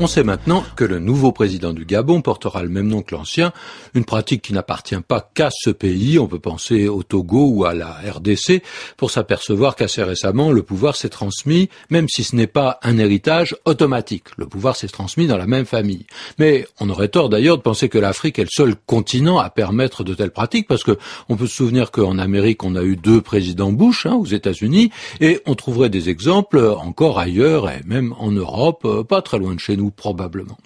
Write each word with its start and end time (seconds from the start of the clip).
On 0.00 0.08
sait 0.08 0.24
maintenant 0.24 0.64
que 0.74 0.82
le 0.82 0.98
nouveau 0.98 1.30
président 1.30 1.72
du 1.72 1.84
Gabon 1.84 2.20
portera 2.20 2.64
le 2.64 2.68
même 2.68 2.88
nom 2.88 3.00
que 3.00 3.14
l'ancien, 3.14 3.52
une 3.94 4.04
pratique 4.04 4.42
qui 4.42 4.52
n'appartient 4.52 5.00
pas 5.06 5.30
qu'à 5.34 5.50
ce 5.52 5.70
pays, 5.70 6.18
on 6.18 6.26
peut 6.26 6.40
penser 6.40 6.88
au 6.88 7.04
Togo 7.04 7.46
ou 7.46 7.64
à 7.64 7.74
la 7.74 8.00
RDC, 8.04 8.60
pour 8.96 9.12
s'apercevoir 9.12 9.76
qu'assez 9.76 10.02
récemment 10.02 10.50
le 10.50 10.64
pouvoir 10.64 10.96
s'est 10.96 11.10
transmis, 11.10 11.68
même 11.90 12.08
si 12.08 12.24
ce 12.24 12.34
n'est 12.34 12.48
pas 12.48 12.80
un 12.82 12.98
héritage 12.98 13.54
automatique, 13.66 14.24
le 14.36 14.46
pouvoir 14.46 14.74
s'est 14.74 14.88
transmis 14.88 15.28
dans 15.28 15.36
la 15.36 15.46
même 15.46 15.64
famille. 15.64 16.06
Mais 16.40 16.66
on 16.80 16.90
aurait 16.90 17.06
tort 17.06 17.28
d'ailleurs 17.28 17.58
de 17.58 17.62
penser 17.62 17.88
que 17.88 17.98
l'Afrique 17.98 18.40
est 18.40 18.44
le 18.44 18.48
seul 18.50 18.74
continent 18.74 19.38
à 19.38 19.48
permettre 19.48 20.02
de 20.02 20.12
telles 20.12 20.32
pratiques, 20.32 20.66
parce 20.66 20.82
que 20.82 20.98
on 21.28 21.36
peut 21.36 21.46
se 21.46 21.54
souvenir 21.54 21.92
qu'en 21.92 22.18
Amérique 22.18 22.64
on 22.64 22.74
a 22.74 22.82
eu 22.82 22.96
deux 22.96 23.20
présidents 23.20 23.70
Bush, 23.70 24.06
hein, 24.06 24.14
aux 24.14 24.26
États-Unis, 24.26 24.90
et 25.20 25.40
on 25.46 25.54
trouverait 25.54 25.88
des 25.88 26.08
exemples 26.08 26.58
encore 26.58 27.20
ailleurs, 27.20 27.70
et 27.70 27.80
même 27.86 28.12
en 28.18 28.32
Europe, 28.32 28.82
euh, 28.86 29.04
pas 29.04 29.22
très 29.22 29.38
loin 29.38 29.54
de 29.54 29.60
chez 29.60 29.76
nous 29.76 29.83
probablement. 29.90 30.56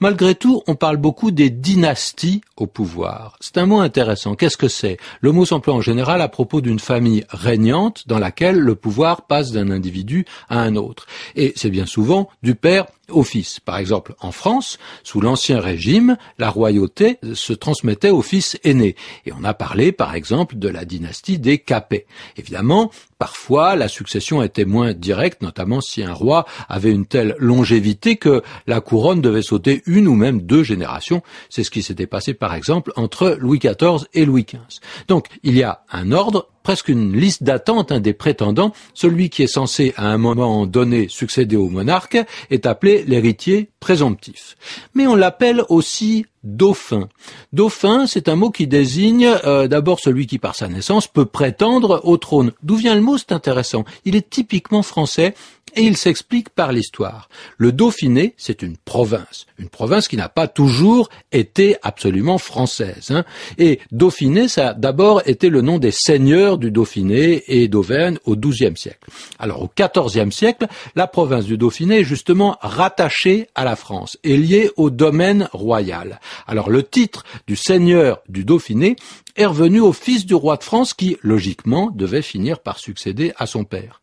Malgré 0.00 0.34
tout, 0.34 0.62
on 0.66 0.74
parle 0.74 0.96
beaucoup 0.96 1.30
des 1.30 1.50
dynasties 1.50 2.40
au 2.56 2.66
pouvoir. 2.66 3.36
C'est 3.40 3.58
un 3.58 3.66
mot 3.66 3.80
intéressant. 3.80 4.34
Qu'est-ce 4.34 4.56
que 4.56 4.68
c'est? 4.68 4.98
Le 5.20 5.32
mot 5.32 5.44
s'emploie 5.44 5.74
en 5.74 5.80
général 5.80 6.20
à 6.20 6.28
propos 6.28 6.60
d'une 6.60 6.78
famille 6.78 7.24
régnante 7.28 8.06
dans 8.06 8.18
laquelle 8.18 8.58
le 8.58 8.74
pouvoir 8.74 9.22
passe 9.22 9.52
d'un 9.52 9.70
individu 9.70 10.24
à 10.48 10.60
un 10.60 10.76
autre. 10.76 11.06
Et 11.36 11.52
c'est 11.56 11.70
bien 11.70 11.86
souvent 11.86 12.28
du 12.42 12.54
père 12.54 12.86
fils. 13.24 13.60
Par 13.60 13.78
exemple, 13.78 14.14
en 14.20 14.32
France, 14.32 14.78
sous 15.02 15.20
l'Ancien 15.20 15.60
Régime, 15.60 16.16
la 16.38 16.50
royauté 16.50 17.18
se 17.34 17.52
transmettait 17.52 18.10
au 18.10 18.22
fils 18.22 18.58
aîné. 18.64 18.96
Et 19.26 19.32
on 19.32 19.44
a 19.44 19.54
parlé, 19.54 19.92
par 19.92 20.14
exemple, 20.14 20.56
de 20.56 20.68
la 20.68 20.84
dynastie 20.84 21.38
des 21.38 21.58
Capets. 21.58 22.06
Évidemment, 22.36 22.90
parfois, 23.18 23.76
la 23.76 23.88
succession 23.88 24.42
était 24.42 24.64
moins 24.64 24.92
directe, 24.92 25.42
notamment 25.42 25.80
si 25.80 26.02
un 26.02 26.12
roi 26.12 26.46
avait 26.68 26.92
une 26.92 27.06
telle 27.06 27.34
longévité 27.38 28.16
que 28.16 28.42
la 28.66 28.80
couronne 28.80 29.20
devait 29.20 29.42
sauter 29.42 29.82
une 29.86 30.08
ou 30.08 30.14
même 30.14 30.42
deux 30.42 30.62
générations. 30.62 31.22
C'est 31.50 31.64
ce 31.64 31.70
qui 31.70 31.82
s'était 31.82 32.06
passé, 32.06 32.34
par 32.34 32.54
exemple, 32.54 32.92
entre 32.96 33.36
Louis 33.38 33.58
XIV 33.58 34.06
et 34.14 34.24
Louis 34.24 34.44
XV. 34.44 34.80
Donc, 35.08 35.28
il 35.42 35.56
y 35.56 35.62
a 35.62 35.82
un 35.90 36.12
ordre 36.12 36.48
presque 36.64 36.88
une 36.88 37.16
liste 37.16 37.44
d'attente 37.44 37.92
hein, 37.92 38.00
des 38.00 38.14
prétendants. 38.14 38.72
Celui 38.94 39.30
qui 39.30 39.44
est 39.44 39.46
censé 39.46 39.94
à 39.96 40.08
un 40.08 40.18
moment 40.18 40.66
donné 40.66 41.08
succéder 41.08 41.54
au 41.54 41.68
monarque 41.68 42.18
est 42.50 42.66
appelé 42.66 43.04
l'héritier 43.06 43.70
présomptif. 43.78 44.56
Mais 44.94 45.06
on 45.06 45.14
l'appelle 45.14 45.62
aussi 45.68 46.26
dauphin. 46.42 47.08
Dauphin, 47.52 48.06
c'est 48.06 48.28
un 48.28 48.34
mot 48.34 48.50
qui 48.50 48.66
désigne 48.66 49.28
euh, 49.44 49.68
d'abord 49.68 50.00
celui 50.00 50.26
qui 50.26 50.38
par 50.38 50.56
sa 50.56 50.68
naissance 50.68 51.06
peut 51.06 51.26
prétendre 51.26 52.00
au 52.04 52.16
trône. 52.16 52.52
D'où 52.62 52.76
vient 52.76 52.94
le 52.94 53.00
mot? 53.00 53.18
C'est 53.18 53.32
intéressant. 53.32 53.84
Il 54.04 54.16
est 54.16 54.28
typiquement 54.28 54.82
français 54.82 55.34
et 55.76 55.82
il 55.82 55.96
s'explique 55.96 56.50
par 56.50 56.72
l'histoire. 56.72 57.28
Le 57.58 57.72
Dauphiné, 57.72 58.34
c'est 58.36 58.62
une 58.62 58.76
province, 58.76 59.46
une 59.58 59.68
province 59.68 60.08
qui 60.08 60.16
n'a 60.16 60.28
pas 60.28 60.48
toujours 60.48 61.08
été 61.32 61.76
absolument 61.82 62.38
française. 62.38 63.10
Hein. 63.10 63.24
Et 63.58 63.80
Dauphiné, 63.92 64.48
ça 64.48 64.70
a 64.70 64.74
d'abord 64.74 65.22
été 65.26 65.48
le 65.48 65.60
nom 65.60 65.78
des 65.78 65.90
seigneurs 65.90 66.58
du 66.58 66.70
Dauphiné 66.70 67.42
et 67.48 67.68
d'Auvergne 67.68 68.18
au 68.24 68.36
XIIe 68.36 68.76
siècle. 68.76 69.10
Alors 69.38 69.62
au 69.62 69.70
XIVe 69.76 70.30
siècle, 70.30 70.66
la 70.94 71.06
province 71.06 71.44
du 71.44 71.58
Dauphiné 71.58 72.00
est 72.00 72.04
justement 72.04 72.56
rattachée 72.60 73.48
à 73.54 73.64
la 73.64 73.76
France 73.76 74.18
et 74.24 74.36
liée 74.36 74.70
au 74.76 74.90
domaine 74.90 75.48
royal. 75.52 76.20
Alors 76.46 76.70
le 76.70 76.82
titre 76.82 77.24
du 77.46 77.56
seigneur 77.56 78.20
du 78.28 78.44
Dauphiné 78.44 78.96
est 79.36 79.46
revenu 79.46 79.80
au 79.80 79.92
fils 79.92 80.26
du 80.26 80.34
roi 80.34 80.56
de 80.56 80.62
France 80.62 80.94
qui, 80.94 81.16
logiquement, 81.22 81.90
devait 81.94 82.22
finir 82.22 82.60
par 82.60 82.78
succéder 82.78 83.32
à 83.36 83.46
son 83.46 83.64
père. 83.64 84.00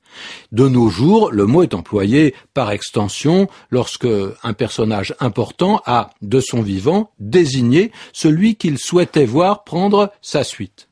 De 0.51 0.67
nos 0.67 0.89
jours, 0.89 1.31
le 1.31 1.45
mot 1.45 1.63
est 1.63 1.73
employé 1.73 2.35
par 2.53 2.71
extension 2.71 3.47
lorsque 3.69 4.07
un 4.43 4.53
personnage 4.53 5.15
important 5.19 5.81
a, 5.85 6.11
de 6.21 6.39
son 6.39 6.61
vivant, 6.61 7.11
désigné 7.19 7.91
celui 8.13 8.55
qu'il 8.55 8.77
souhaitait 8.77 9.25
voir 9.25 9.63
prendre 9.63 10.11
sa 10.21 10.43
suite. 10.43 10.87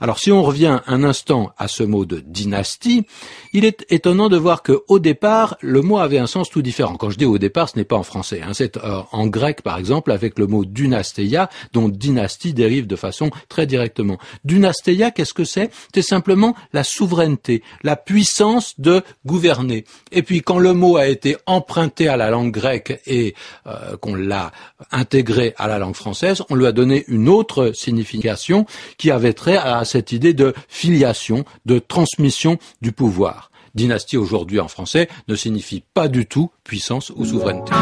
Alors 0.00 0.18
si 0.18 0.32
on 0.32 0.42
revient 0.42 0.80
un 0.86 1.04
instant 1.04 1.52
à 1.58 1.68
ce 1.68 1.82
mot 1.82 2.04
de 2.04 2.20
dynastie, 2.20 3.06
il 3.52 3.64
est 3.64 3.86
étonnant 3.90 4.28
de 4.28 4.36
voir 4.36 4.62
que 4.62 4.82
au 4.88 4.98
départ, 4.98 5.56
le 5.60 5.82
mot 5.82 5.98
avait 5.98 6.18
un 6.18 6.26
sens 6.26 6.50
tout 6.50 6.62
différent. 6.62 6.96
Quand 6.96 7.10
je 7.10 7.18
dis 7.18 7.24
au 7.24 7.38
départ, 7.38 7.68
ce 7.68 7.76
n'est 7.76 7.84
pas 7.84 7.96
en 7.96 8.02
français, 8.02 8.42
hein. 8.42 8.52
c'est 8.52 8.76
euh, 8.76 9.00
en 9.12 9.26
grec 9.26 9.62
par 9.62 9.78
exemple 9.78 10.12
avec 10.12 10.38
le 10.38 10.46
mot 10.46 10.64
dynasteia, 10.64 11.48
dont 11.72 11.88
dynastie 11.88 12.54
dérive 12.54 12.86
de 12.86 12.96
façon 12.96 13.30
très 13.48 13.66
directement. 13.66 14.18
Dynasteia, 14.44 15.10
qu'est-ce 15.10 15.34
que 15.34 15.44
c'est? 15.44 15.70
C'est 15.94 16.02
simplement 16.02 16.54
la 16.72 16.84
souveraineté, 16.84 17.62
la 17.82 17.96
puissance 17.96 18.78
de 18.78 19.02
gouverner. 19.26 19.84
Et 20.10 20.22
puis 20.22 20.42
quand 20.42 20.58
le 20.58 20.72
mot 20.72 20.96
a 20.96 21.06
été 21.06 21.36
emprunté 21.46 22.08
à 22.08 22.16
la 22.16 22.30
langue 22.30 22.52
grecque 22.52 23.00
et 23.06 23.34
euh, 23.66 23.96
qu'on 23.96 24.14
l'a 24.14 24.52
intégré 24.90 25.54
à 25.56 25.68
la 25.68 25.78
langue 25.78 25.94
française, 25.94 26.42
on 26.50 26.54
lui 26.54 26.66
a 26.66 26.72
donné 26.72 27.04
une 27.08 27.28
autre 27.28 27.72
signification 27.74 28.66
qui 28.96 29.10
avait 29.10 29.32
à 29.56 29.84
cette 29.84 30.12
idée 30.12 30.34
de 30.34 30.54
filiation, 30.68 31.44
de 31.66 31.78
transmission 31.78 32.58
du 32.80 32.92
pouvoir. 32.92 33.50
Dynastie 33.74 34.16
aujourd'hui 34.16 34.60
en 34.60 34.68
français 34.68 35.08
ne 35.28 35.34
signifie 35.34 35.82
pas 35.94 36.08
du 36.08 36.26
tout 36.26 36.50
puissance 36.64 37.10
ou 37.16 37.24
souveraineté. 37.24 37.72